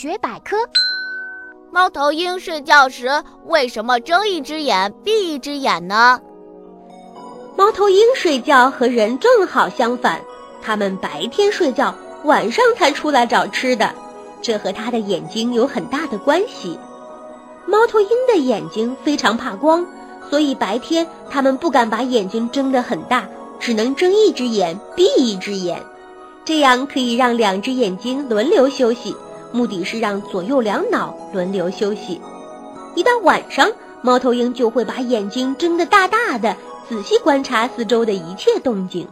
[0.00, 0.56] 学百科：
[1.70, 6.18] 猫头鹰睡觉时为什么睁一只眼闭一只眼呢？
[7.54, 10.18] 猫头鹰睡觉和人正好相反，
[10.62, 11.94] 它们白天睡觉，
[12.24, 13.94] 晚上才出来找吃的，
[14.40, 16.78] 这和它的眼睛有很大的关系。
[17.66, 19.86] 猫头鹰的眼睛非常怕光，
[20.30, 23.28] 所以白天它们不敢把眼睛睁得很大，
[23.58, 25.84] 只能睁一只眼闭一只眼。
[26.42, 29.14] 这样可以让两只眼睛轮流休息，
[29.52, 32.20] 目的是让左右两脑轮流休息。
[32.94, 33.70] 一到晚上，
[34.02, 36.56] 猫头鹰就会把眼睛睁得大大的，
[36.88, 39.06] 仔细观察四周的一切动静。